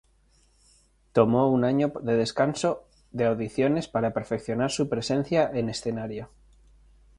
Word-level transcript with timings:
Tomó 1.11 1.51
un 1.51 1.63
año 1.63 1.93
de 2.01 2.17
descanso 2.17 2.87
de 3.11 3.25
audiciones 3.27 3.87
para 3.87 4.15
perfeccionar 4.15 4.71
su 4.71 4.89
presencia 4.89 5.51
en 5.53 5.69
escenario. 5.69 6.31